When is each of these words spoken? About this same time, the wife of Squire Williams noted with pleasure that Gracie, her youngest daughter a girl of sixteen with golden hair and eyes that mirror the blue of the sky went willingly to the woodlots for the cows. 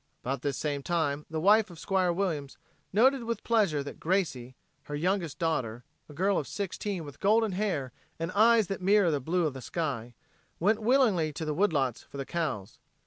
About 0.23 0.41
this 0.41 0.57
same 0.57 0.81
time, 0.81 1.27
the 1.29 1.39
wife 1.39 1.69
of 1.69 1.77
Squire 1.77 2.11
Williams 2.11 2.57
noted 2.91 3.23
with 3.25 3.43
pleasure 3.43 3.83
that 3.83 3.99
Gracie, 3.99 4.55
her 4.85 4.95
youngest 4.95 5.37
daughter 5.37 5.83
a 6.09 6.13
girl 6.15 6.39
of 6.39 6.47
sixteen 6.47 7.05
with 7.05 7.19
golden 7.19 7.51
hair 7.51 7.91
and 8.17 8.31
eyes 8.31 8.65
that 8.65 8.81
mirror 8.81 9.11
the 9.11 9.19
blue 9.19 9.45
of 9.45 9.53
the 9.53 9.61
sky 9.61 10.15
went 10.59 10.81
willingly 10.81 11.31
to 11.33 11.45
the 11.45 11.53
woodlots 11.53 12.01
for 12.03 12.17
the 12.17 12.25
cows. 12.25 12.79